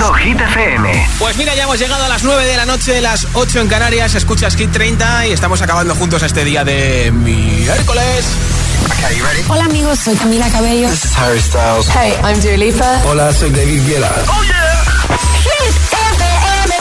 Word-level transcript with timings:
escuchando 0.00 0.12
Hit 0.14 0.40
FM. 0.40 1.08
Pues 1.18 1.36
mira, 1.36 1.54
ya 1.54 1.64
hemos 1.64 1.78
llegado 1.78 2.04
a 2.04 2.08
las 2.08 2.24
9 2.24 2.44
de 2.46 2.56
la 2.56 2.64
noche, 2.66 3.00
las 3.00 3.26
8 3.34 3.60
en 3.60 3.68
Canarias. 3.68 4.14
Escuchas 4.14 4.56
Hit 4.56 4.72
30 4.72 5.26
y 5.28 5.32
estamos 5.32 5.60
acabando 5.62 5.94
juntos 5.94 6.22
este 6.22 6.44
día 6.44 6.64
de 6.64 7.10
miércoles. 7.12 8.26
Hola 9.48 9.64
amigos, 9.64 9.98
soy 9.98 10.14
Camila 10.16 10.48
Cabello. 10.50 10.88
This 10.88 11.04
is 11.04 11.16
Harry 11.16 11.40
Styles. 11.40 11.88
Hey, 11.88 12.14
I'm 12.24 12.40
Dua 12.40 12.56
Lipa. 12.56 13.02
Hola, 13.04 13.32
soy 13.32 13.50
David 13.50 13.86
Guetta. 13.86 14.12
Oh 14.28 14.42
yeah. 14.44 14.84
Hit 15.42 15.74
FM. 15.92 16.74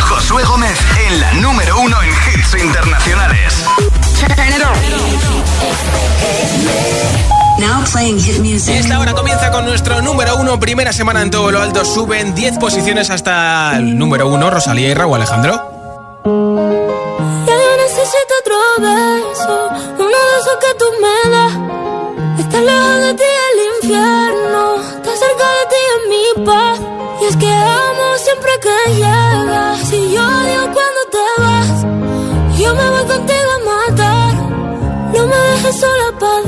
Josué 0.00 0.42
Gómez 0.44 0.78
en 1.08 1.20
la 1.20 1.32
número 1.34 1.80
uno 1.80 2.02
en 2.02 2.10
hits 2.10 2.54
internacionales. 2.62 3.64
Now 7.58 7.84
playing 7.92 8.20
hit 8.20 8.38
music. 8.38 8.74
Y 8.74 8.78
esta 8.78 9.00
hora 9.00 9.14
comienza 9.14 9.50
con 9.50 9.64
nuestro 9.64 10.00
número 10.00 10.36
uno. 10.36 10.60
Primera 10.60 10.92
semana 10.92 11.22
en 11.22 11.30
todo 11.30 11.50
lo 11.50 11.60
alto. 11.60 11.84
Suben 11.84 12.34
10 12.34 12.58
posiciones 12.58 13.10
hasta 13.10 13.76
el 13.76 13.98
número 13.98 14.28
uno. 14.28 14.48
Rosalía 14.50 14.88
y 14.88 14.94
Raúl 14.94 15.16
Alejandro. 15.16 15.52
Ya 16.24 17.54
yo 17.54 17.76
necesito 17.84 18.34
otro 18.42 18.56
beso. 18.80 19.70
Uno 19.98 20.06
de 20.06 20.38
esos 20.40 20.56
que 20.60 20.74
tú 20.78 20.84
me 21.02 21.30
das. 21.30 21.52
Estar 22.40 22.62
lejos 22.62 23.00
de 23.00 23.14
ti 23.14 23.24
el 23.48 23.58
infierno. 23.82 24.76
Estar 24.76 25.16
cerca 25.16 25.46
de 25.58 25.64
ti 25.72 25.80
es 25.94 26.00
mi 26.10 26.44
paz. 26.46 26.78
Y 27.20 27.24
es 27.24 27.36
que 27.36 27.50
amo 27.52 28.06
siempre 28.18 28.50
que 28.62 28.94
llegas. 28.94 29.78
Si 29.88 30.12
yo 30.12 30.22
odio 30.22 30.62
cuando 30.76 31.02
te 31.10 31.24
vas. 31.42 31.70
Yo 32.58 32.74
me 32.74 32.90
voy 32.90 33.04
contigo 33.04 33.50
a 33.56 33.90
matar. 33.90 34.34
No 35.14 35.26
me 35.26 35.36
dejes 35.36 35.80
sola, 35.80 36.18
¿pa' 36.20 36.47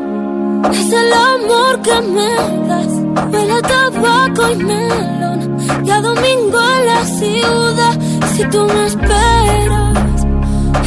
es 0.69 0.91
el 0.93 1.13
amor 1.13 1.81
que 1.81 2.01
me 2.01 2.35
das. 2.67 2.93
Huele 3.31 3.53
a 3.53 3.61
tabaco 3.61 4.49
y 4.51 4.55
melón. 4.55 5.57
Y 5.85 5.89
a 5.89 6.01
domingo 6.01 6.59
en 6.77 6.85
la 6.85 7.05
ciudad. 7.05 7.99
Si 8.35 8.43
tú 8.45 8.65
me 8.65 8.85
esperas, 8.87 10.25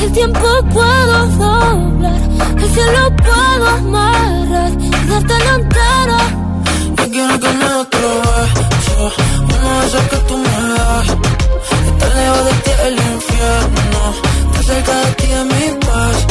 el 0.03 0.13
tiempo 0.13 0.47
puedo 0.73 1.27
doblar. 1.39 2.21
El 2.59 2.71
cielo 2.71 3.17
puedo 3.17 3.69
amarrar 3.69 4.73
y 4.79 4.91
darte 5.09 5.35
la 5.47 5.55
entera. 5.55 6.19
Yo 6.97 7.11
quiero 7.11 7.41
que 7.41 7.49
me 7.49 7.67
otro 7.83 8.09
beso, 8.25 9.13
uno 9.39 10.09
que 10.11 10.17
tú 10.29 10.39
me 10.39 10.57
das. 10.75 11.09
Estar 11.89 12.15
lejos 12.17 12.45
de 12.47 12.53
ti 12.65 12.71
el 12.87 12.95
infierno, 12.95 14.01
estar 14.47 14.65
cerca 14.65 14.95
de 15.05 15.13
ti 15.13 15.27
es 15.31 15.45
mi 15.53 15.81
paz. 15.87 16.27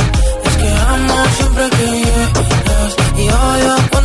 Es 0.46 0.58
que 0.58 0.70
amo 0.94 1.16
siempre 1.38 1.70
que 1.70 1.93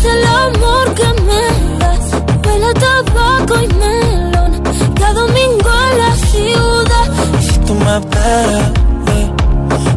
es 0.00 0.06
el 0.06 0.24
amor 0.24 0.94
que 0.94 1.08
me 1.26 1.78
das 1.78 2.06
huele 2.44 2.66
a 2.66 2.74
tabaco 2.74 3.54
y 3.60 3.66
melón 3.80 4.62
cada 4.98 5.12
domingo 5.12 5.70
en 5.90 5.98
la 5.98 6.12
ciudad 6.30 7.06
Si 7.40 7.58
tú 7.66 7.74
me 7.74 7.96
esperas, 7.98 8.70
eh, 9.14 9.30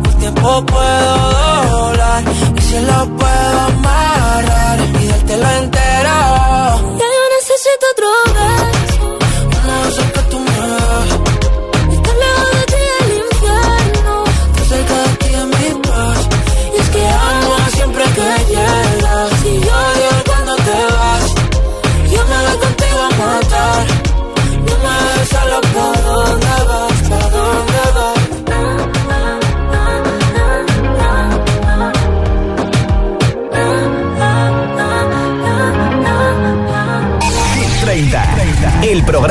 el 0.05 0.15
tiempo 0.17 0.65
puedo 0.65 1.13
doblar 1.71 2.23
y 2.57 2.61
si 2.61 2.79
lo 2.79 2.99
puedo 3.17 3.59
amarrar 3.71 4.79
y 5.01 5.07
dártelo 5.07 5.49
entero. 5.61 6.17
Ya 6.99 7.07
yo 7.17 7.23
necesito 7.37 7.85
otro 7.93 8.09
beso. 8.35 8.82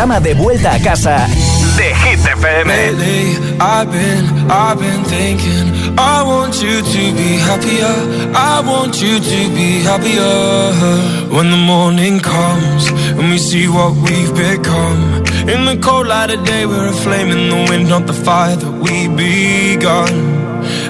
Programa 0.02 0.20
de 0.20 0.34
vuelta 0.34 0.72
a 0.72 0.80
casa 0.80 1.28
de 1.76 1.94
Hit 1.94 2.18
FM. 2.18 2.66
Lately, 2.66 3.36
I've 3.60 3.88
been, 3.92 4.50
I've 4.50 4.76
been 4.76 5.04
thinking. 5.04 5.96
I 5.96 6.24
want 6.24 6.60
you 6.60 6.82
to 6.82 7.12
be 7.14 7.38
happier. 7.38 7.94
I 8.34 8.62
want 8.66 9.00
you 9.00 9.20
to 9.20 9.40
be 9.54 9.84
happier. 9.84 11.30
When 11.30 11.52
the 11.52 11.56
morning 11.56 12.18
comes 12.18 12.88
and 13.16 13.30
we 13.30 13.38
see 13.38 13.68
what 13.68 13.94
we've 13.94 14.34
become. 14.34 15.22
In 15.48 15.66
the 15.66 15.78
cold 15.80 16.08
light 16.08 16.30
of 16.30 16.44
day, 16.44 16.66
we're 16.66 16.88
a 16.88 16.92
flame 16.92 17.30
in 17.30 17.48
the 17.48 17.70
wind, 17.70 17.88
not 17.88 18.08
the 18.08 18.12
fire 18.12 18.56
that 18.56 18.72
we 18.84 19.06
begun. 19.06 20.10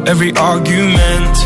Every 0.08 0.32
argument, 0.36 1.36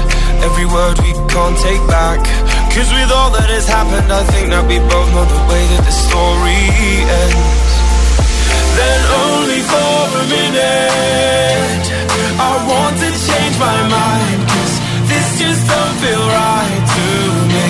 every 0.46 0.66
word 0.66 1.00
we 1.00 1.12
can't 1.34 1.58
take 1.58 1.84
back. 1.88 2.45
Cause 2.76 2.92
with 2.92 3.10
all 3.10 3.30
that 3.32 3.48
has 3.48 3.64
happened, 3.64 4.12
I 4.12 4.20
think 4.36 4.52
that 4.52 4.68
we 4.68 4.76
both 4.76 5.08
know 5.16 5.24
the 5.24 5.42
way 5.48 5.64
that 5.72 5.80
the 5.88 5.96
story 5.96 6.60
ends. 7.08 7.72
Then 8.76 9.00
only 9.24 9.60
for 9.64 9.96
a 10.20 10.24
minute 10.28 11.84
I 12.36 12.52
want 12.68 13.00
to 13.00 13.08
change 13.08 13.56
my 13.56 13.80
mind 13.88 14.40
Cause 14.44 14.74
this 15.08 15.26
just 15.40 15.64
don't 15.64 15.96
feel 16.04 16.20
right 16.20 16.84
to 17.00 17.08
me. 17.48 17.68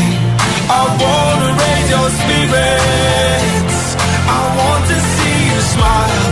I 0.74 0.82
wanna 0.98 1.50
raise 1.54 1.88
your 1.94 2.08
spirits. 2.10 3.78
I 4.26 4.42
want 4.58 4.82
to 4.90 4.98
see 4.98 5.38
you 5.54 5.60
smile. 5.70 6.26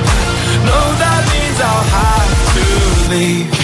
No, 0.67 0.81
that 0.99 1.23
means 1.31 1.59
I'll 1.63 1.89
have 1.95 2.33
to 2.59 2.67
leave 3.15 3.64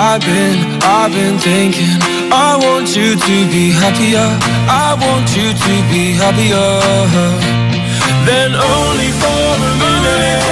I've 0.00 0.20
been, 0.20 0.78
I've 0.80 1.10
been 1.10 1.38
thinking 1.38 1.90
I 2.30 2.54
want 2.54 2.94
you 2.94 3.18
to 3.18 3.36
be 3.50 3.74
happier. 3.74 4.30
I 4.70 4.94
want 4.94 5.26
you 5.34 5.50
to 5.50 5.74
be 5.90 6.14
happier. 6.14 6.70
Then 8.22 8.54
only 8.54 9.10
for 9.10 9.42
a 9.58 9.72
minute 9.82 10.42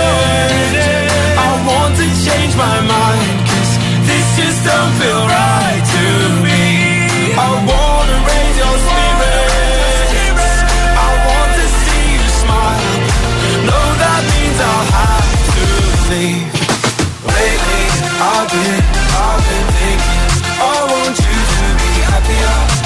I 1.39 1.51
want 1.63 1.95
to 1.95 2.07
change 2.27 2.59
my 2.59 2.79
mind 2.91 3.39
Cause 3.47 3.73
this 4.09 4.27
just 4.35 4.67
don't 4.67 4.93
feel 4.99 5.23
right 5.31 5.85
to 5.95 6.05
me. 6.43 7.07
I 7.39 7.51
wanna 7.71 8.19
raise 8.27 8.57
your 8.59 8.77
spirits. 8.83 10.59
I 11.07 11.11
want 11.23 11.51
to 11.55 11.67
see 11.87 12.05
you 12.19 12.27
smile. 12.43 12.99
Know 13.63 13.87
that 14.03 14.23
means 14.27 14.59
I'll 14.59 14.91
have 14.99 15.31
to 15.55 15.65
leave 16.11 16.46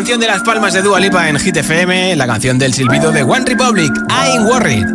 canción 0.00 0.18
de 0.18 0.28
Las 0.28 0.42
Palmas 0.42 0.72
de 0.72 0.80
Dua 0.80 0.98
Lipa 0.98 1.28
en 1.28 1.38
Hit 1.38 1.58
FM, 1.58 2.16
la 2.16 2.26
canción 2.26 2.58
del 2.58 2.72
silbido 2.72 3.12
de 3.12 3.22
One 3.22 3.44
Republic, 3.44 3.92
I'm 4.08 4.46
Worried. 4.46 4.86
I 4.86 4.90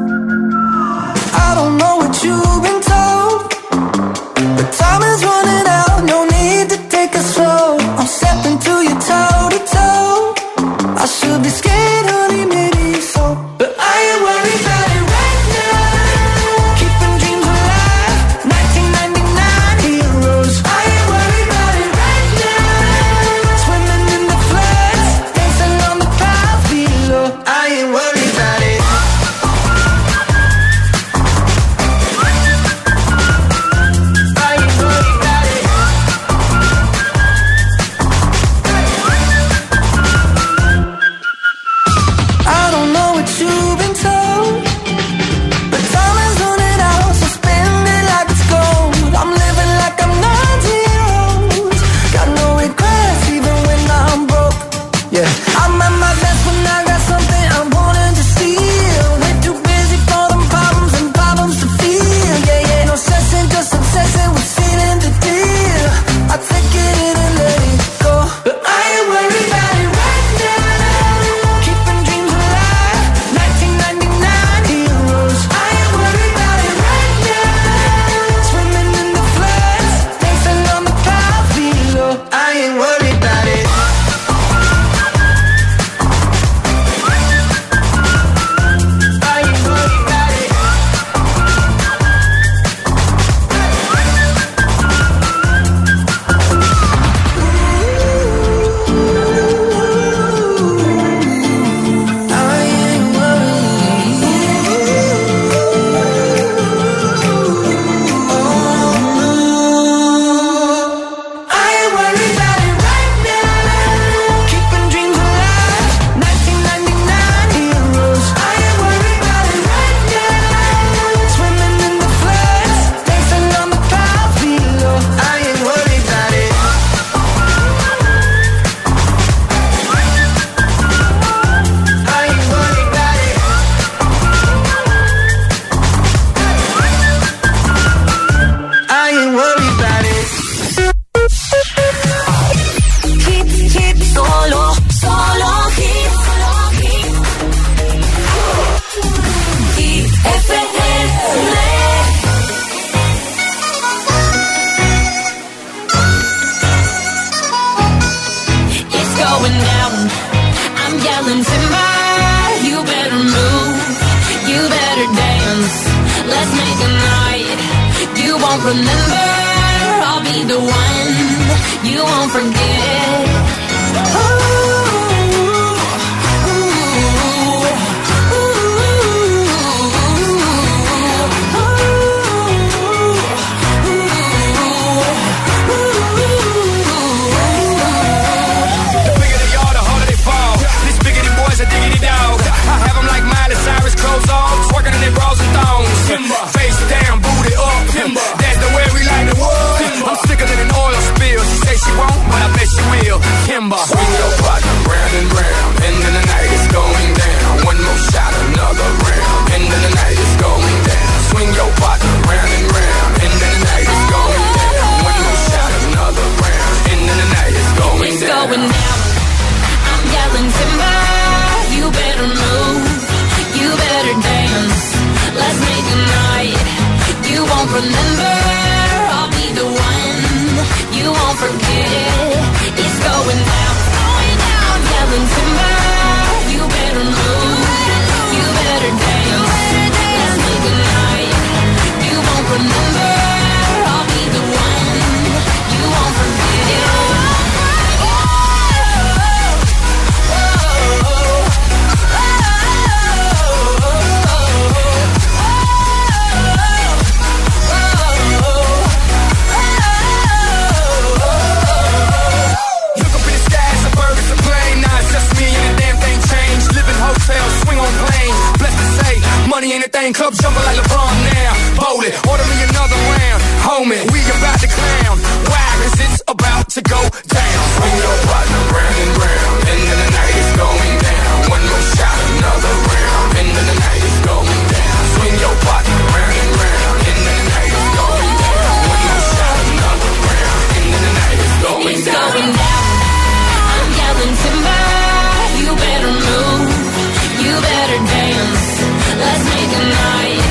tonight. 299.78 300.42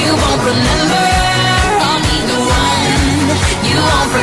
You 0.00 0.10
won't 0.22 0.42
remember. 0.50 1.06
I'll 1.86 2.02
be 2.10 2.18
the 2.30 2.38
one. 2.62 2.90
You 3.68 3.78
won't 3.88 4.10
remember. 4.10 4.21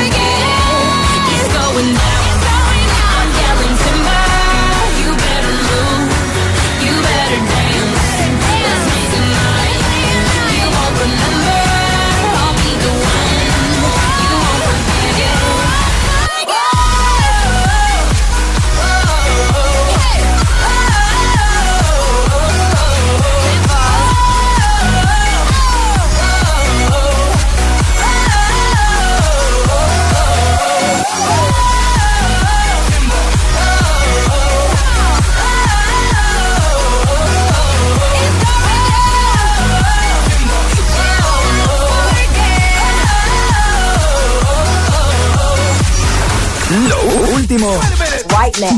Último 47.50 47.80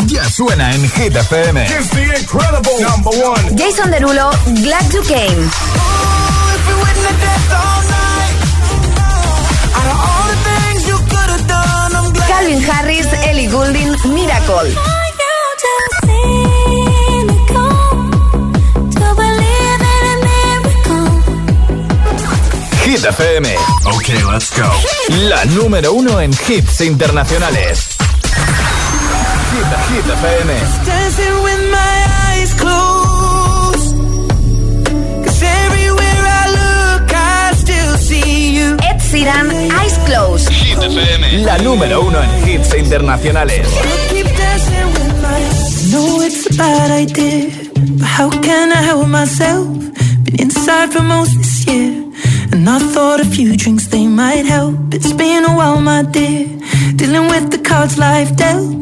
ya 0.07 0.29
suena 0.29 0.73
en 0.73 0.89
Hit 0.91 1.13
FM. 1.13 1.67
Jason 3.57 3.91
Derulo, 3.91 4.31
Glad 4.45 4.91
You 4.93 5.03
Came. 5.03 5.49
Calvin 12.27 12.69
Harris, 12.71 13.07
Ellie 13.25 13.47
Goulding, 13.47 13.93
Miracle. 14.13 14.73
Hit 22.85 23.05
FM. 23.05 23.55
Ok, 23.85 24.07
let's 24.31 24.51
go. 24.55 24.69
La 25.27 25.43
número 25.45 25.91
uno 25.93 26.21
en 26.21 26.31
hits 26.31 26.81
internacionales. 26.81 27.90
Hit, 29.51 29.67
Hit 29.89 30.05
FM. 30.05 30.49
Dancing 30.85 31.37
with 31.43 31.63
my 31.71 31.95
eyes 32.27 32.53
closed. 32.61 33.95
Cause 35.25 35.41
everywhere 35.43 36.23
I 36.39 36.43
look, 36.59 37.11
I 37.13 37.53
still 37.55 37.97
see 37.97 38.55
you. 38.57 38.77
Ed 38.89 38.99
Sheeran, 39.07 39.47
Eyes 39.79 39.97
Closed. 40.05 40.49
Hit 40.49 40.79
FM. 40.79 41.43
La 41.45 41.57
número 41.57 42.01
uno 42.01 42.21
en 42.21 42.47
hits 42.47 42.73
internacionales. 42.75 43.67
Keep 44.09 44.27
dancing 44.37 44.87
with 44.95 45.21
my 45.21 45.71
know 45.91 46.21
it's 46.21 46.45
a 46.49 46.53
bad 46.57 46.89
idea, 46.91 47.49
but 47.99 48.07
how 48.07 48.29
can 48.29 48.71
I 48.71 48.81
help 48.81 49.07
myself? 49.07 49.67
Been 50.23 50.39
inside 50.43 50.93
for 50.93 51.03
most 51.03 51.37
this 51.37 51.65
year. 51.67 51.91
And 52.53 52.69
I 52.69 52.79
thought 52.93 53.19
a 53.19 53.25
few 53.25 53.57
drinks 53.57 53.87
they 53.87 54.07
might 54.07 54.45
help. 54.45 54.75
It's 54.93 55.11
been 55.13 55.43
a 55.43 55.53
while, 55.55 55.81
my 55.81 56.03
dear. 56.03 56.47
Dealing 56.95 57.27
with 57.29 57.51
the 57.51 57.59
cards 57.69 57.97
life 57.97 58.35
dealt. 58.37 58.81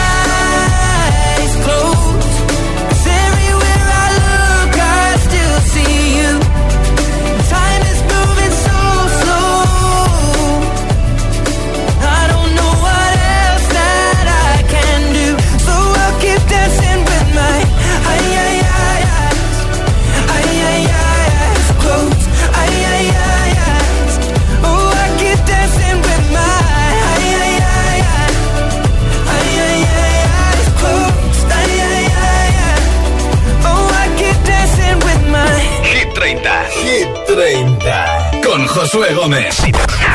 Josué 38.73 39.13
Gómez. 39.13 39.55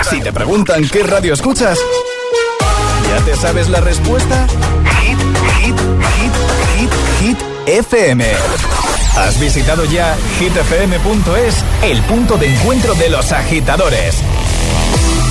Si 0.09 0.21
te 0.21 0.33
preguntan 0.33 0.89
qué 0.89 1.03
radio 1.03 1.35
escuchas, 1.35 1.79
¿ya 3.09 3.25
te 3.25 3.37
sabes 3.37 3.69
la 3.69 3.81
respuesta? 3.81 4.47
Hit, 5.03 5.19
hit, 5.61 5.77
hit, 6.17 6.33
hit, 6.77 6.91
hit 7.21 7.39
FM. 7.67 8.25
¿Has 9.19 9.39
visitado 9.39 9.85
ya 9.85 10.17
hitfm.es, 10.39 11.65
el 11.83 12.03
punto 12.03 12.39
de 12.39 12.55
encuentro 12.55 12.95
de 12.95 13.11
los 13.11 13.31
agitadores? 13.33 14.23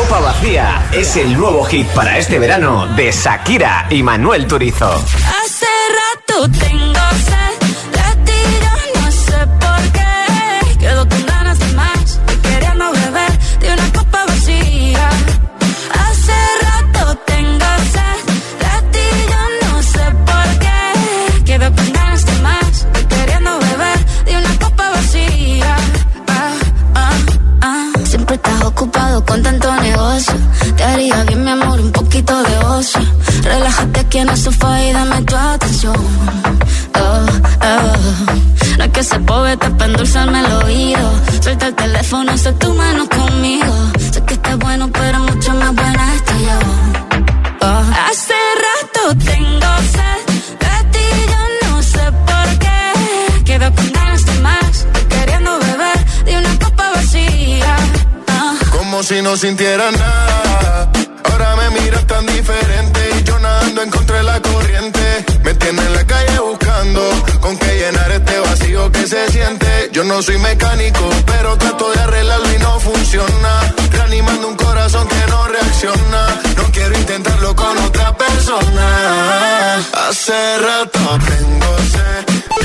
Copa 0.00 0.20
Vacía 0.20 0.88
es 0.92 1.14
el 1.16 1.36
nuevo 1.36 1.62
hit 1.64 1.86
para 1.88 2.16
este 2.16 2.38
verano 2.38 2.86
de 2.96 3.12
Shakira 3.12 3.86
y 3.90 4.02
Manuel 4.02 4.46
Turizo. 4.46 5.04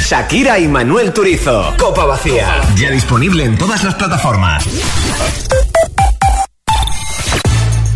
Shakira 0.06 0.60
y 0.60 0.68
Manuel 0.68 1.12
Turizo. 1.14 1.74
Copa 1.80 2.06
vacía. 2.06 2.62
Ya 2.76 2.92
disponible 2.92 3.44
en 3.44 3.58
todas 3.58 3.84
las 3.84 3.96
plataformas. 3.96 4.64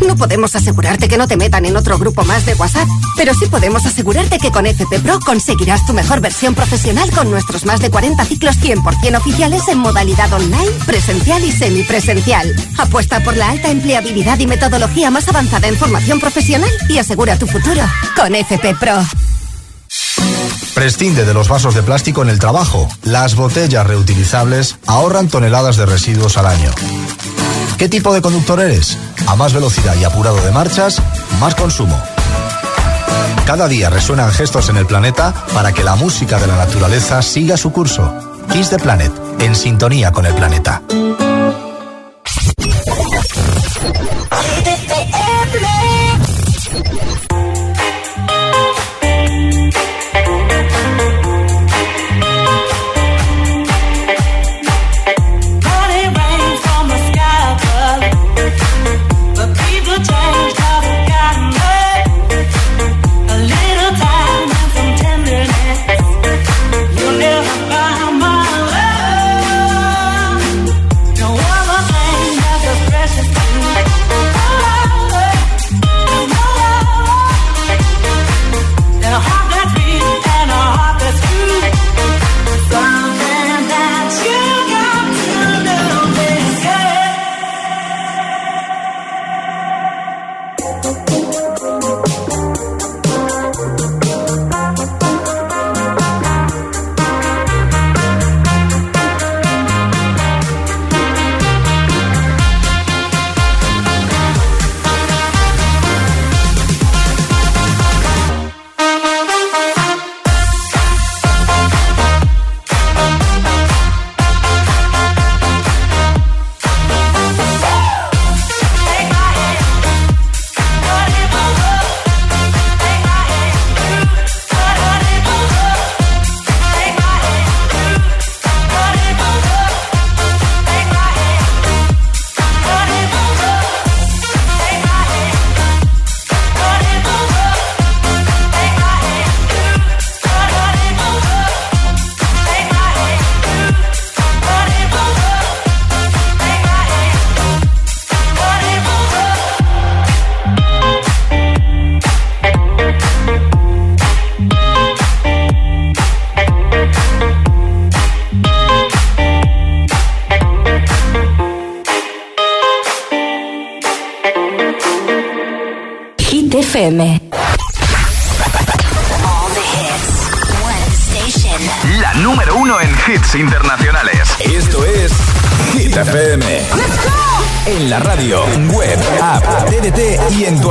No 0.07 0.15
podemos 0.15 0.55
asegurarte 0.55 1.07
que 1.07 1.19
no 1.19 1.27
te 1.27 1.37
metan 1.37 1.65
en 1.65 1.77
otro 1.77 1.99
grupo 1.99 2.23
más 2.23 2.47
de 2.47 2.55
WhatsApp, 2.55 2.87
pero 3.15 3.35
sí 3.35 3.45
podemos 3.45 3.85
asegurarte 3.85 4.39
que 4.39 4.49
con 4.49 4.65
FP 4.65 5.01
Pro 5.01 5.19
conseguirás 5.19 5.85
tu 5.85 5.93
mejor 5.93 6.19
versión 6.19 6.55
profesional 6.55 7.11
con 7.11 7.29
nuestros 7.29 7.63
más 7.65 7.79
de 7.79 7.91
40 7.91 8.25
ciclos 8.25 8.55
100% 8.55 9.15
oficiales 9.15 9.67
en 9.67 9.77
modalidad 9.77 10.33
online, 10.33 10.71
presencial 10.87 11.43
y 11.43 11.51
semipresencial. 11.51 12.55
Apuesta 12.79 13.19
por 13.19 13.37
la 13.37 13.51
alta 13.51 13.69
empleabilidad 13.69 14.39
y 14.39 14.47
metodología 14.47 15.11
más 15.11 15.27
avanzada 15.27 15.67
en 15.67 15.77
formación 15.77 16.19
profesional 16.19 16.71
y 16.89 16.97
asegura 16.97 17.37
tu 17.37 17.45
futuro 17.45 17.83
con 18.15 18.33
FP 18.33 18.73
Pro. 18.79 18.99
Prescinde 20.79 21.25
de 21.25 21.33
los 21.33 21.49
vasos 21.49 21.75
de 21.75 21.83
plástico 21.83 22.21
en 22.21 22.29
el 22.29 22.39
trabajo. 22.39 22.87
Las 23.03 23.35
botellas 23.35 23.85
reutilizables 23.85 24.77
ahorran 24.87 25.27
toneladas 25.27 25.75
de 25.75 25.85
residuos 25.85 26.37
al 26.37 26.45
año. 26.45 26.71
¿Qué 27.77 27.89
tipo 27.89 28.13
de 28.13 28.21
conductor 28.21 28.61
eres? 28.61 28.97
A 29.27 29.35
más 29.35 29.51
velocidad 29.51 29.97
y 29.99 30.05
apurado 30.05 30.41
de 30.41 30.51
marchas, 30.51 31.01
más 31.41 31.53
consumo. 31.55 32.01
Cada 33.45 33.67
día 33.67 33.89
resuenan 33.89 34.31
gestos 34.31 34.69
en 34.69 34.77
el 34.77 34.85
planeta 34.85 35.33
para 35.53 35.73
que 35.73 35.83
la 35.83 35.97
música 35.97 36.39
de 36.39 36.47
la 36.47 36.55
naturaleza 36.55 37.21
siga 37.23 37.57
su 37.57 37.73
curso. 37.73 38.13
Kiss 38.49 38.69
the 38.69 38.79
Planet, 38.79 39.11
en 39.39 39.55
sintonía 39.55 40.13
con 40.13 40.25
el 40.25 40.33
planeta. 40.33 40.81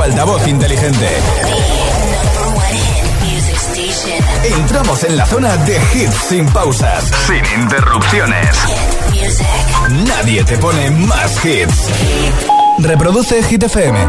Altavoz 0.09 0.47
inteligente. 0.47 1.07
Entramos 4.43 5.03
en 5.03 5.17
la 5.17 5.25
zona 5.25 5.55
de 5.57 5.79
hits 5.93 6.15
sin 6.29 6.47
pausas, 6.47 7.03
sin 7.27 7.61
interrupciones. 7.61 8.55
Nadie 10.07 10.43
te 10.43 10.57
pone 10.57 10.89
más 10.89 11.45
hits. 11.45 11.89
Reproduce 12.79 13.43
Hit 13.43 13.63
FM. 13.63 13.99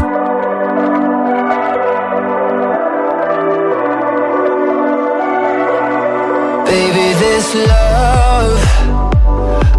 Baby, 6.65 7.13
this 7.19 7.55
love, 7.55 8.59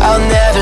I'll 0.00 0.20
never 0.20 0.61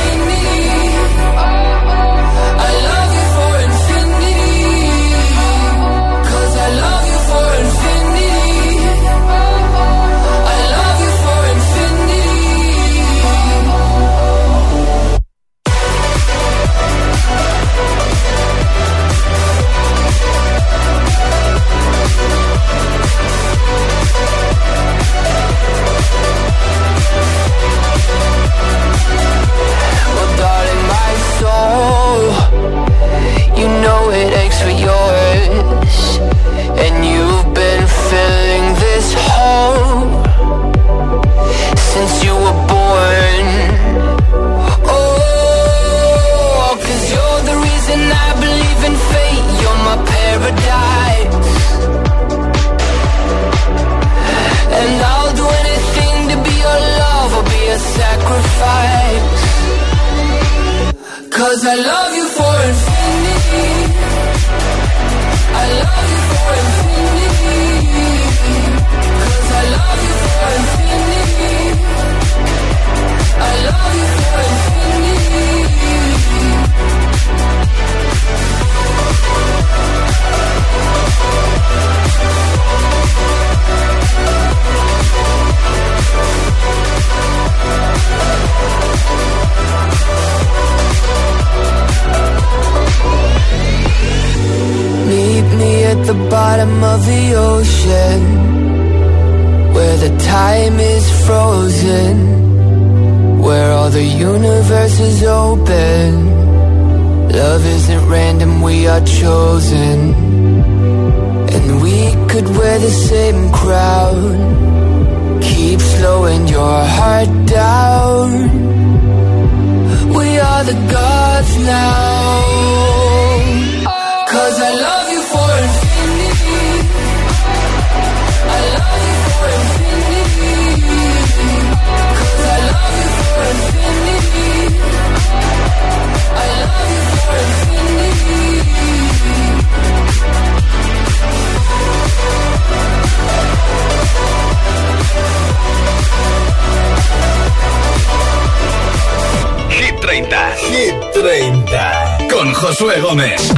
Josué 152.81 152.99
Gómez. 152.99 153.50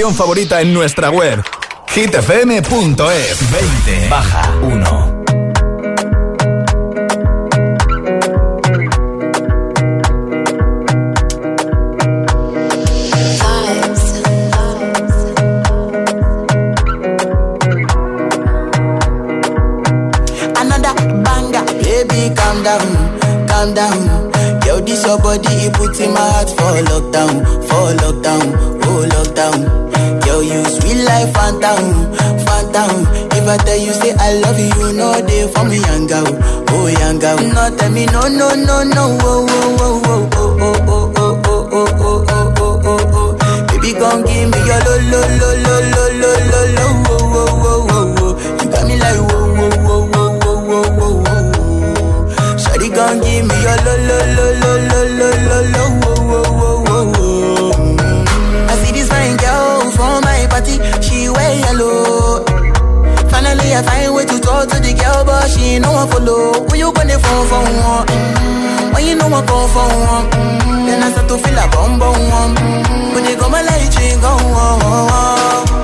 canción 0.00 0.16
favorita 0.16 0.62
en 0.62 0.72
nuestra 0.72 1.10
web 1.10 1.44
hitfm.es 1.88 3.50
20 3.50 4.08
baja 4.08 4.50
1 4.62 5.20
Yo, 24.66 24.78
this 24.80 25.04
your 25.04 25.18
body, 25.18 25.48
it 25.66 25.72
puts 25.74 26.00
in 26.00 26.12
my 26.12 26.20
heart 26.20 26.48
for 26.50 26.80
lockdown, 26.88 27.44
for 27.66 27.92
lockdown, 28.02 28.80
oh 28.84 29.04
lockdown 29.10 29.89
for 30.40 30.44
you 30.44 30.64
Sweet 30.64 31.04
like 31.04 31.28
Fanta, 31.34 31.76
Fanta 32.44 32.84
If 33.36 33.46
I 33.48 33.56
tell 33.58 33.76
you 33.76 33.92
say 33.92 34.12
I 34.18 34.34
love 34.40 34.58
you 34.58 34.70
you 34.80 34.92
No 34.96 35.12
day 35.26 35.46
for 35.52 35.64
me 35.64 35.78
yanga, 35.78 36.20
oh 36.70 36.86
yanga 36.98 37.36
No 37.52 37.76
tell 37.76 37.90
me 37.92 38.06
no, 38.06 38.22
no, 38.28 38.54
no, 38.54 38.82
no 38.84 39.18
Oh, 39.20 39.46
oh, 39.48 39.76
oh, 39.80 40.00
oh, 40.04 40.20
oh, 40.20 41.12
oh, 41.16 41.36
oh, 41.40 41.88
oh, 42.00 42.44
oh, 42.58 42.80
oh, 42.84 43.12
oh, 43.12 43.66
Baby 43.68 43.92
gon' 43.98 44.22
give 44.24 44.48
me 44.50 44.58
your 44.68 44.80
lo, 44.86 44.94
lo, 45.10 45.20
lo, 45.40 45.50
lo, 45.64 45.74
lo, 45.92 46.04
lo, 46.20 46.32
lo, 46.50 46.60
lo 46.76 46.86
Oh, 47.10 47.24
oh, 47.32 47.66
oh, 47.68 47.90
oh, 47.90 48.14
oh 48.20 48.32
You 48.62 48.70
got 48.70 48.82
me 48.86 48.94
like 48.96 49.20
whoa, 49.20 49.44
whoa, 49.56 49.68
whoa, 49.84 50.00
whoa, 50.10 50.28
whoa, 50.40 50.58
whoa, 50.68 50.88
whoa, 50.98 51.14
whoa 51.20 52.56
Shawty 52.56 52.88
gon' 52.94 53.20
give 53.20 53.44
me 53.46 53.54
your 53.64 53.78
lo, 53.84 53.94
lo, 54.08 54.18
lo, 54.36 54.46
lo, 54.60 54.70
lo, 54.88 55.00
lo, 55.18 55.28
lo, 55.48 55.58
lo 55.74 55.79
party, 60.60 60.76
she 61.02 61.28
wear 61.28 61.58
yellow. 61.58 62.44
Finally, 63.30 63.74
I 63.74 63.82
find 63.82 64.14
way 64.14 64.24
to 64.26 64.40
talk 64.40 64.68
to 64.68 64.80
the 64.80 64.92
girl, 64.94 65.24
but 65.24 65.48
she 65.50 65.76
ain't 65.76 65.82
no 65.84 65.92
one 65.92 66.08
follow. 66.08 66.66
When 66.68 66.78
you 66.78 66.92
gonna 66.92 67.18
phone 67.18 67.46
for 67.48 67.62
mm? 67.64 67.84
one? 67.88 68.94
When 68.94 69.06
you 69.06 69.14
know 69.14 69.26
I 69.26 69.46
call 69.46 69.68
for 69.68 69.88
one? 69.88 70.30
Then 70.86 71.02
I 71.02 71.10
start 71.12 71.28
to 71.28 71.38
feel 71.38 71.58
a 71.58 71.66
bum 71.70 71.98
bum. 71.98 72.14
Mm-hmm. 72.14 73.14
When 73.14 73.24
they 73.24 73.36
come, 73.36 73.54
I 73.54 73.62
let 73.62 73.94
you 73.94 74.20
go. 74.20 74.32
Oh, 74.32 74.78
oh, 74.82 75.08
oh. 75.12 75.79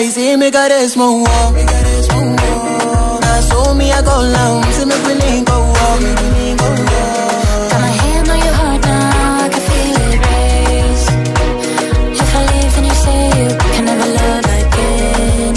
My 0.00 0.06
house, 0.06 0.16
I 0.16 0.20
see 0.20 0.36
me 0.36 0.50
got 0.50 0.70
a 0.70 0.88
small 0.88 1.22
wall. 1.22 1.52
Now 3.20 3.40
so 3.40 3.74
me 3.74 3.92
I 3.92 4.02
go 4.02 4.16
see 4.72 4.84
me 4.86 5.44
go 5.44 5.58
walk. 5.60 6.00
Got 7.70 7.80
my 7.80 7.92
hand 8.02 8.28
on 8.28 8.38
your 8.38 8.54
heart 8.60 8.82
now, 8.82 9.44
I 9.44 9.48
can 9.52 9.62
feel 9.68 9.96
it 10.08 10.18
race. 10.26 11.06
If 12.20 12.34
I 12.34 12.42
leave, 12.50 12.72
then 12.74 12.84
you 12.84 12.96
say 13.04 13.20
you 13.40 13.48
can 13.72 13.84
never 13.84 14.08
love 14.18 14.46
again. 14.60 15.54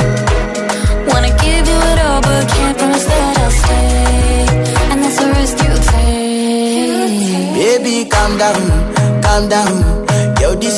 Wanna 1.08 1.32
give 1.44 1.66
you 1.72 1.80
it 1.92 2.00
all, 2.06 2.22
but 2.22 2.48
can't 2.50 2.78
promise 2.78 3.06
that 3.06 3.38
I'll 3.44 3.52
stay. 3.52 4.46
And 4.92 4.98
that's 5.04 5.18
the 5.22 5.28
risk 5.40 5.58
you 5.66 5.74
take. 5.92 7.84
Baby, 7.84 7.96
calm 8.10 8.38
down, 8.38 8.62
calm 9.22 9.48
down. 9.50 9.83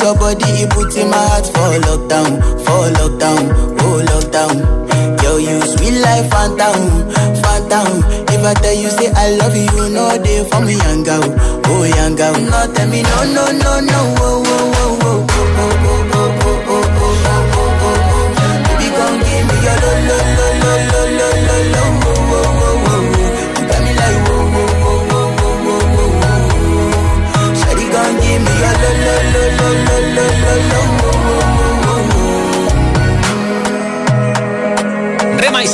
Your 0.05 0.13
body, 0.13 0.45
it 0.61 0.69
puts 0.69 0.95
in 0.97 1.09
my 1.09 1.17
heart 1.17 1.47
for 1.47 1.73
lockdown, 1.81 2.37
for 2.61 2.93
lockdown, 2.93 3.49
oh 3.81 4.05
lockdown. 4.05 4.55
Yo, 5.23 5.37
you 5.37 5.59
sweet 5.65 5.97
life, 5.99 6.29
phantom, 6.29 7.09
phantom. 7.41 8.05
If 8.29 8.45
I 8.45 8.53
tell 8.53 8.73
you 8.75 8.91
say 8.91 9.09
I 9.15 9.31
love 9.41 9.55
you, 9.57 9.65
you 9.65 9.89
know 9.89 10.15
they 10.21 10.47
for 10.47 10.61
me, 10.61 10.77
young 10.77 11.01
girl, 11.01 11.23
oh 11.25 11.83
young 11.85 12.15
girl. 12.15 12.33
No, 12.37 12.71
tell 12.75 12.87
me 12.87 13.01
no, 13.01 13.23
no, 13.33 13.45
no, 13.49 13.79
no, 13.81 13.99
oh, 14.21 14.43
oh, 14.45 14.45
oh, 14.45 14.74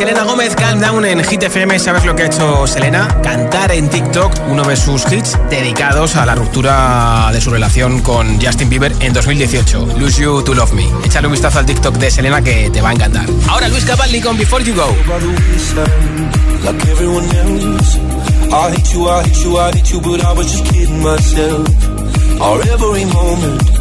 Selena 0.02 0.24
Gómez, 0.24 0.56
Calm 0.56 0.80
Down 0.80 1.06
en 1.06 1.24
Hit 1.24 1.44
FM. 1.44 1.78
¿Sabes 1.78 2.06
lo 2.06 2.16
que 2.16 2.24
ha 2.24 2.26
hecho 2.26 2.66
Selena? 2.66 3.08
Cantar 3.22 3.72
en 3.72 3.88
TikTok 3.88 4.34
uno 4.50 4.64
de 4.64 4.76
sus 4.76 5.04
hits 5.12 5.38
dedicados 5.52 6.16
a 6.16 6.26
la 6.26 6.34
ruptura 6.34 7.30
de 7.32 7.40
su 7.40 7.52
relación 7.52 8.02
con 8.02 8.42
Justin 8.42 8.68
Bieber 8.68 8.92
en 9.00 9.14
2018. 9.14 10.00
Lose 10.00 10.24
You 10.24 10.42
to 10.42 10.56
Love 10.56 10.74
Me. 10.74 10.90
Échale 11.06 11.28
un 11.28 11.34
vistazo 11.34 11.60
al 11.60 11.68
TikTok 11.68 11.98
de 11.98 12.10
Selena 12.10 12.42
que 12.42 12.72
te 12.72 12.82
va 12.82 12.90
a 12.90 12.94
encantar. 12.94 13.28
Ahora 13.48 13.68
Luis 13.68 13.86
Capaldi 13.86 14.20
con 14.22 14.36
Before 14.40 14.64
You 14.64 14.74
Go. 14.74 14.88
like. 23.54 23.81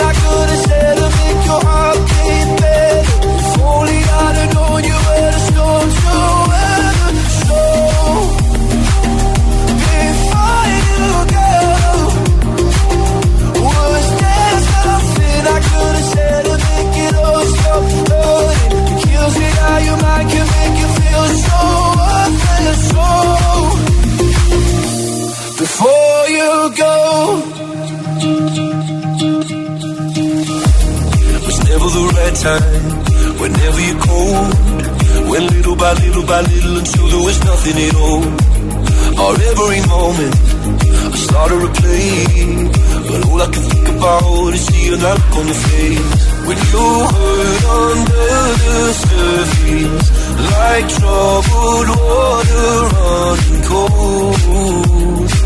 I 0.00 0.12
could 0.20 0.48
have 0.52 0.62
said 0.68 0.94
to 1.00 1.08
make 1.18 1.40
your 1.46 1.60
heart 1.66 1.98
beat 2.10 2.50
better? 2.60 3.04
If 3.36 3.60
only 3.60 3.98
I'd 4.22 4.36
have 4.40 4.54
known 4.54 4.80
you 4.90 4.98
were 5.06 5.36
was 13.66 14.08
there 14.20 14.58
something 14.72 15.42
I 15.56 15.58
could 15.68 15.94
have 15.98 16.08
said 16.14 16.42
to 16.46 16.54
make 16.66 16.96
it 17.06 17.14
all 17.16 17.44
stop 17.54 18.06
can 20.28 20.46
make 20.56 20.76
you 20.80 20.88
feel 20.98 21.26
so 21.46 21.58
worthless. 21.98 22.90
So 22.90 23.55
the 31.96 32.04
right 32.16 32.36
time, 32.48 32.84
whenever 33.40 33.80
you're 33.88 34.02
cold. 34.08 34.52
Went 35.30 35.46
little 35.56 35.76
by 35.76 35.92
little 36.04 36.26
by 36.26 36.40
little 36.52 36.76
until 36.80 37.06
there 37.12 37.24
was 37.28 37.38
nothing 37.50 37.76
at 37.88 37.94
all. 38.04 38.24
Our 39.22 39.34
every 39.50 39.80
moment, 39.94 40.34
I 41.14 41.16
started 41.26 41.60
to 41.64 41.70
play. 41.80 42.12
But 43.08 43.20
all 43.28 43.40
I 43.40 43.48
can 43.54 43.64
think 43.72 43.88
about 43.96 44.54
is 44.56 44.62
seeing 44.66 45.00
that 45.04 45.16
look 45.20 45.36
on 45.40 45.46
your 45.46 45.60
face. 45.66 46.14
When 46.46 46.58
you 46.70 46.86
hurt 47.14 47.64
under 47.80 48.28
the 48.62 48.78
surface, 49.04 50.06
like 50.52 50.86
troubled 50.96 51.88
water 51.96 52.72
running 52.92 53.62
cold. 53.70 55.45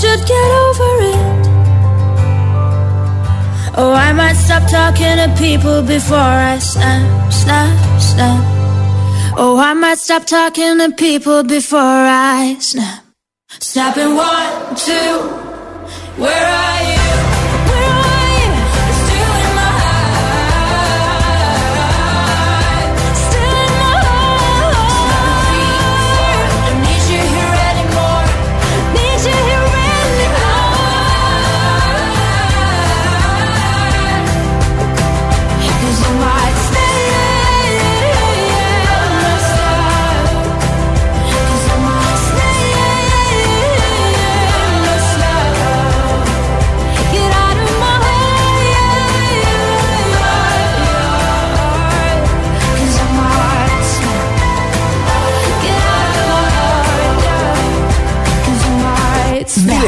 should 0.00 0.26
get 0.26 0.50
over 0.64 0.92
it. 1.12 1.40
Oh, 3.76 3.92
I 3.92 4.12
might 4.12 4.38
stop 4.46 4.64
talking 4.70 5.16
to 5.22 5.28
people 5.36 5.82
before 5.82 6.34
I 6.52 6.58
snap, 6.58 7.32
snap, 7.32 8.00
snap. 8.00 8.42
Oh, 9.36 9.58
I 9.58 9.74
might 9.74 9.98
stop 9.98 10.24
talking 10.24 10.78
to 10.78 10.90
people 10.92 11.42
before 11.42 11.80
I 11.80 12.56
snap. 12.60 13.04
Snapping 13.60 14.14
one, 14.16 14.76
two. 14.76 15.39
Where 16.16 16.46
are 16.46 16.94
you? 16.94 16.99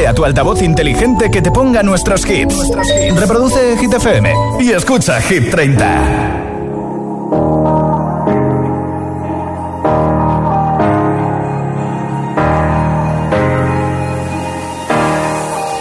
A 0.05 0.13
tu 0.13 0.23
altavoz 0.25 0.61
inteligente 0.61 1.29
que 1.31 1.41
te 1.41 1.51
ponga 1.51 1.83
nuestros 1.83 2.25
hits. 2.29 2.71
Reproduce 3.15 3.77
Hit 3.77 3.93
FM 3.93 4.33
y 4.59 4.71
escucha 4.71 5.21
Hit 5.21 5.49
30. 5.49 5.83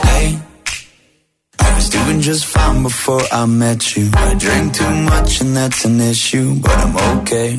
Hey, 0.04 0.38
I 1.58 1.74
was 1.74 1.90
doing 1.90 2.20
just 2.20 2.44
fine 2.46 2.82
before 2.82 3.22
I 3.32 3.46
met 3.46 3.96
you. 3.96 4.10
I 4.14 4.34
drink 4.34 4.74
too 4.74 4.90
much 5.10 5.40
and 5.40 5.56
that's 5.56 5.84
an 5.84 6.00
issue, 6.00 6.54
but 6.60 6.76
I'm 6.78 6.96
okay. 7.18 7.58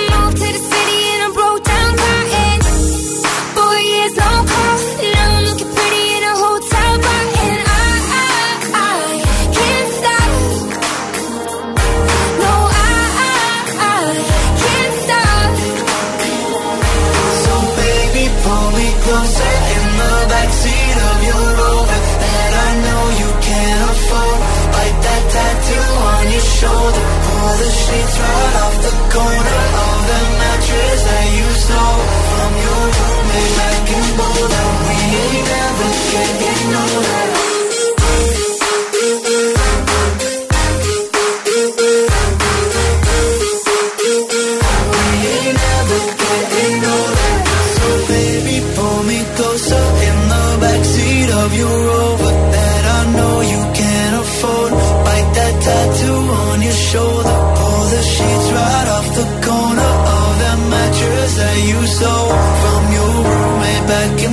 Backseat 50.63 51.29
of 51.43 51.49
your 51.61 51.75
Rover 51.89 52.33
that 52.55 52.83
I 52.97 53.01
know 53.17 53.35
you 53.53 53.61
can't 53.81 54.15
afford. 54.23 54.71
Bite 55.05 55.31
that 55.37 55.55
tattoo 55.65 56.21
on 56.45 56.57
your 56.67 56.79
shoulder. 56.89 57.35
Pull 57.57 57.83
the 57.95 58.03
sheets 58.13 58.47
right 58.57 58.87
off 58.95 59.07
the 59.19 59.27
corner 59.47 59.91
of 60.17 60.29
that 60.43 60.59
mattress 60.73 61.31
that 61.41 61.57
you 61.69 61.79
stole 61.95 62.33
from 62.61 62.81
your 62.97 63.13
roommate 63.29 63.85
back 63.93 64.15
in 64.27 64.30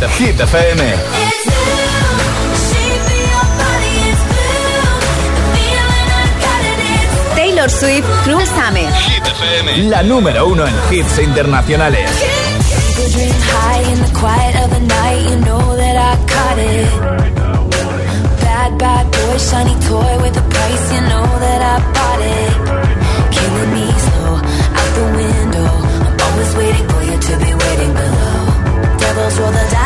Hit, 0.00 0.10
Hit 0.18 0.36
FM. 0.40 1.86
Taylor 7.34 7.68
Swift, 7.68 8.06
Cruel 8.24 8.46
Summer. 8.46 8.88
Hit 9.08 9.24
FM. 9.26 9.88
La 9.88 10.02
número 10.02 10.46
uno 10.46 10.66
en 10.66 10.74
hits 10.90 11.18
internacionales. 11.18 12.10
People 12.10 13.10
dream 13.12 13.34
high 13.52 13.92
in 13.92 13.98
the 14.02 14.12
quiet 14.18 14.54
of 14.64 14.70
the 14.70 14.80
night. 14.80 15.22
You 15.30 15.36
know 15.46 15.76
that 15.76 15.96
I 15.96 16.12
caught 16.32 16.58
it. 16.58 16.88
Bad, 18.40 18.78
bad 18.78 19.04
boy, 19.10 19.38
shiny 19.38 19.76
toy 19.88 20.12
with 20.22 20.36
a 20.36 20.44
price. 20.54 20.84
You 20.94 21.00
know 21.10 21.26
that 21.44 21.60
I 21.72 21.76
bought 21.96 22.22
it. 22.36 22.52
Killing 23.36 23.70
me 23.76 23.86
slow, 24.06 24.34
out 24.78 24.90
the 24.98 25.06
window. 25.20 25.70
I'm 26.06 26.16
always 26.26 26.52
waiting 26.56 26.86
for 26.88 27.02
you 27.08 27.16
to 27.28 27.32
be 27.44 27.50
waiting 27.64 27.92
below. 28.00 28.38
Devils 29.00 29.38
roll 29.40 29.52
the 29.52 29.66
dice, 29.76 29.85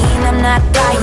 Machine. 0.00 0.22
I'm 0.24 0.42
not 0.42 0.60
dying. 0.72 1.00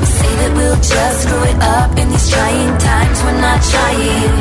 We 0.00 0.06
say 0.06 0.32
that 0.40 0.52
we'll 0.56 0.76
just 0.76 1.22
screw 1.22 1.42
it 1.44 1.58
up 1.62 1.90
in 1.98 2.08
these 2.10 2.30
trying 2.30 2.78
times. 2.78 3.22
We're 3.22 3.40
not 3.40 3.60
trying. 3.62 4.34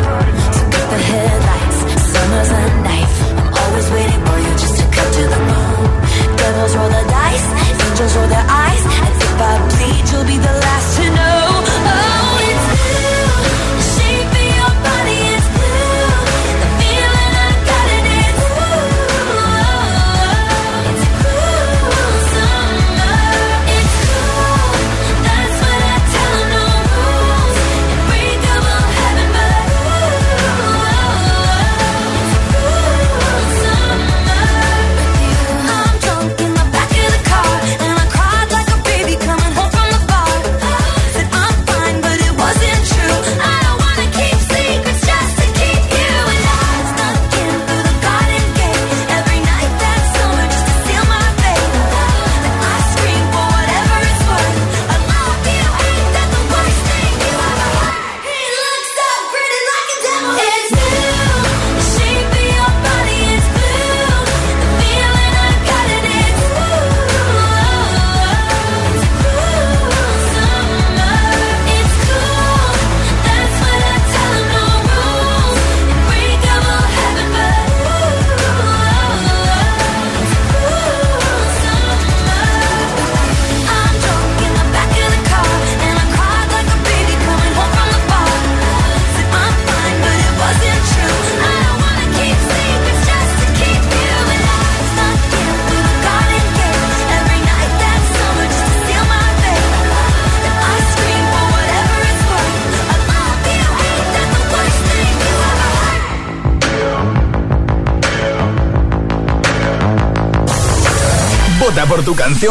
So 0.54 0.62
get 0.70 0.86
the 0.89 1.00
headlights. 1.10 1.80
Summer's 2.12 2.50
a 2.50 2.62
knife. 2.84 3.16
I'm 3.39 3.54
always 3.54 3.88
waiting 3.91 4.22
for 4.26 4.38
you 4.39 4.52
just 4.58 4.76
to 4.80 4.86
cut 4.96 5.10
to 5.14 5.24
the 5.34 5.39
bone. 5.50 6.38
Devils 6.38 6.76
roll 6.76 6.89
the 6.89 7.04
dice. 7.10 7.83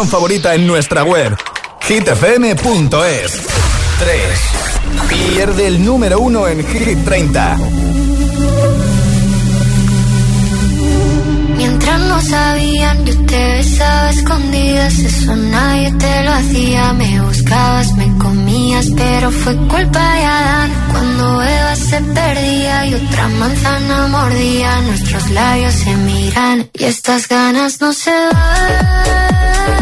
favorita 0.01 0.55
en 0.55 0.67
nuestra 0.67 1.05
web, 1.05 1.37
hitfm.es. 1.87 3.47
3. 3.99 4.21
Pierde 5.09 5.67
el 5.67 5.85
número 5.85 6.19
1 6.19 6.49
en 6.49 6.67
Hit 6.67 7.05
30. 7.05 7.59
Mientras 11.57 12.01
no 12.01 12.21
sabían, 12.23 13.05
yo 13.05 13.27
te 13.27 13.53
besaba 13.53 14.11
escondidas. 14.11 14.99
Eso 14.99 15.37
nadie 15.37 15.93
te 15.93 16.25
lo 16.25 16.33
hacía. 16.33 16.93
Me 16.95 17.21
buscabas, 17.21 17.93
me 17.93 18.19
comías, 18.19 18.87
pero 18.97 19.31
fue 19.31 19.55
culpa 19.69 20.15
de 20.15 20.25
Adán. 20.25 20.71
Cuando 20.91 21.43
Eva 21.43 21.77
se 21.77 22.01
perdía 22.01 22.87
y 22.87 22.95
otra 22.95 23.29
manzana 23.29 24.07
mordía, 24.07 24.81
nuestros 24.81 25.31
labios 25.31 25.75
se 25.75 25.95
miran 25.97 26.71
y 26.73 26.85
estas 26.85 27.29
ganas 27.29 27.81
no 27.83 27.93
se 27.93 28.11
van. 28.11 29.82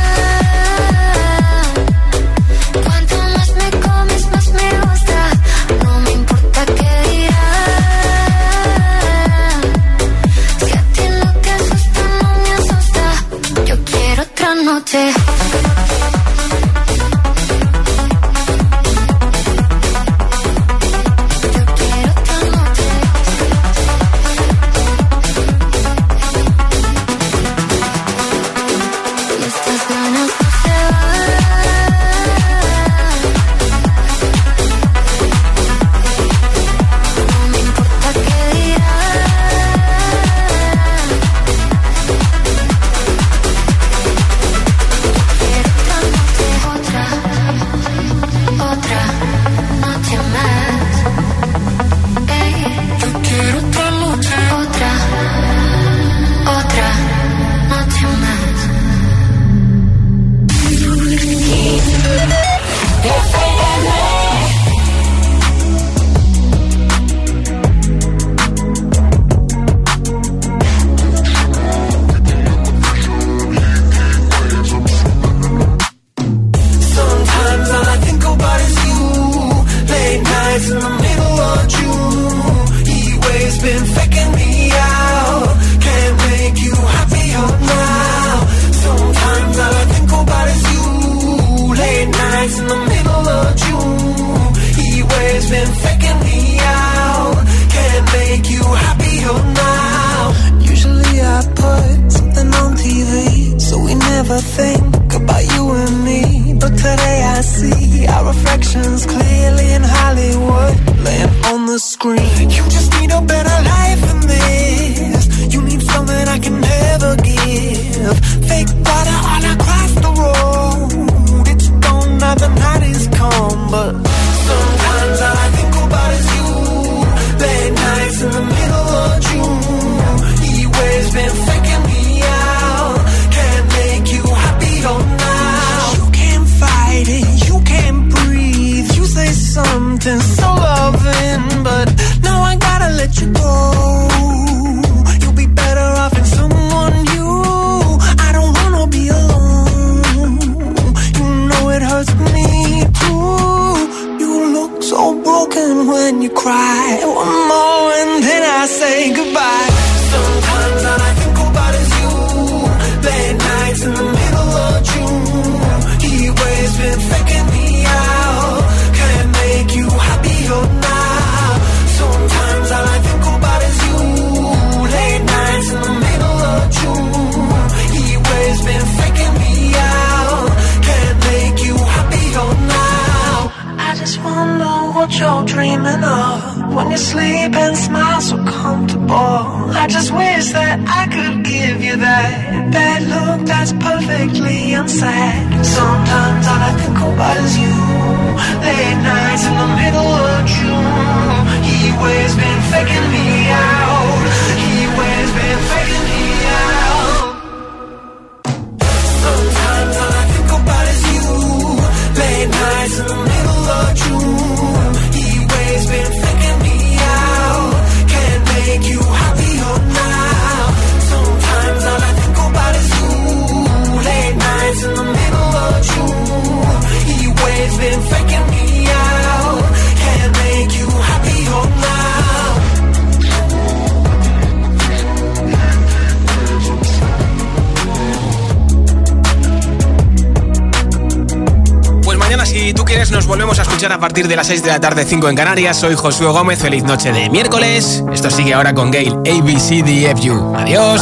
De 244.31 244.37
las 244.37 244.47
6 244.47 244.63
de 244.63 244.69
la 244.69 244.79
tarde, 244.79 245.03
5 245.05 245.27
en 245.27 245.35
Canarias. 245.35 245.75
Soy 245.75 245.93
Josué 245.93 246.27
Gómez, 246.27 246.59
feliz 246.59 246.83
noche 246.83 247.11
de 247.11 247.29
miércoles. 247.29 248.01
Esto 248.13 248.31
sigue 248.31 248.53
ahora 248.53 248.73
con 248.73 248.89
Gail, 248.89 249.13
ABCDFU. 249.25 250.55
Adiós. 250.55 251.01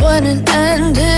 When 0.00 0.26
it 0.26 0.48
ended. 0.50 1.17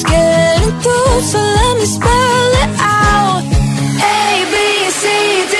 nothing's 0.00 0.04
getting 0.04 0.80
through. 0.80 1.20
So 1.20 1.38
let 1.38 1.78
me 1.78 1.86
spell 1.86 2.52
it 2.62 2.70
out. 2.80 3.42
A 4.02 4.44
B 4.50 4.90
C 4.90 5.06
D 5.50 5.59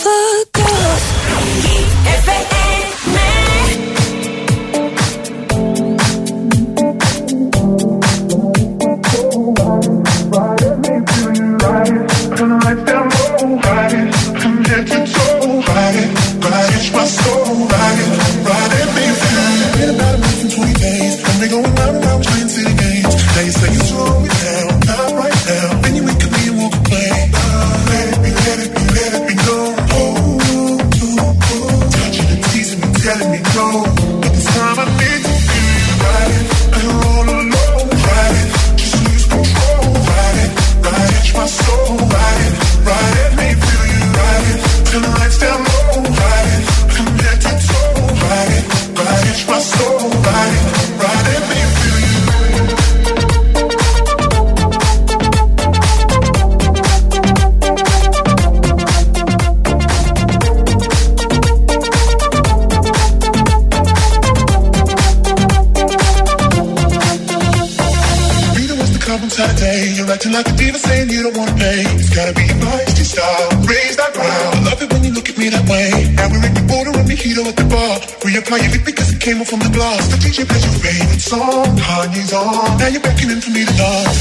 acting 70.21 70.33
like 70.37 70.49
a 70.49 70.55
diva 70.55 70.77
saying 70.77 71.09
you 71.09 71.23
don't 71.23 71.35
wanna 71.35 71.55
pay. 71.57 71.81
It's 71.97 72.13
gotta 72.13 72.33
be 72.33 72.45
nice 72.45 72.93
to 72.93 73.05
style. 73.05 73.49
Raise 73.65 73.95
that 73.97 74.13
ground. 74.13 74.53
I 74.53 74.61
love 74.69 74.81
it 74.81 74.93
when 74.93 75.03
you 75.03 75.11
look 75.13 75.29
at 75.29 75.37
me 75.37 75.49
that 75.49 75.65
way. 75.65 75.89
Now 76.13 76.29
we're 76.29 76.45
in 76.45 76.53
the 76.53 76.65
border 76.69 76.93
and 76.93 77.09
mojito 77.09 77.41
at 77.49 77.55
the 77.57 77.65
bar. 77.65 77.97
Reapply 78.21 78.57
your 78.61 78.71
lip 78.71 78.85
because 78.85 79.09
it 79.13 79.19
came 79.19 79.41
off 79.41 79.49
from 79.49 79.61
the 79.65 79.73
glass. 79.73 80.01
The 80.13 80.17
DJ 80.21 80.45
plays 80.45 80.61
your 80.61 80.77
favorite 80.77 81.21
song. 81.21 81.65
Kanye's 81.73 82.33
on. 82.33 82.77
Now 82.77 82.87
you're 82.93 83.01
beckoning 83.01 83.41
for 83.41 83.49
me 83.49 83.65
to 83.65 83.73
dance. 83.73 84.19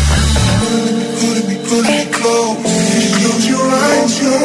Pulling 1.21 1.47
me, 1.53 1.57
pulling 1.69 1.93
me 1.93 2.05
close. 2.17 2.57
Close 3.21 3.45
your 3.53 3.67
eyes, 3.69 4.13
you. 4.25 4.37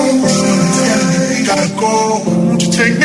Telling 0.76 1.12
me 1.32 1.40
gotta 1.48 1.70
go. 1.80 1.96
Won't 2.52 2.62
you 2.68 2.72
take 2.72 3.00
me 3.00 3.05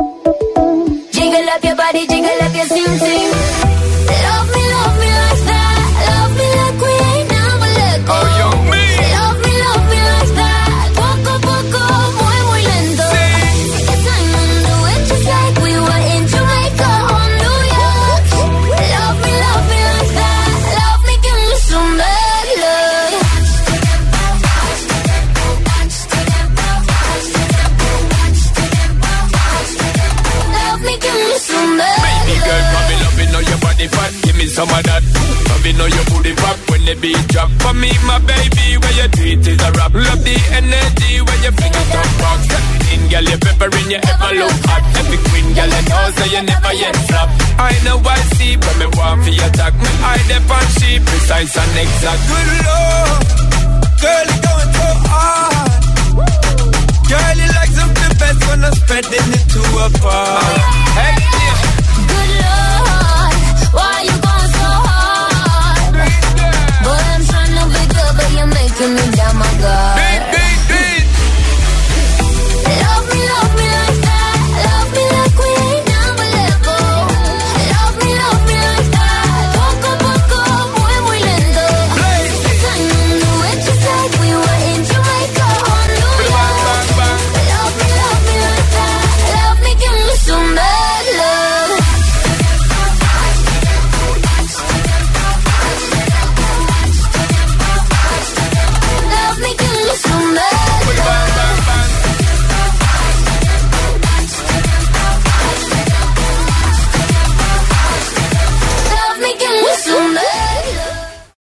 That 52.01 52.17
good 52.27 52.60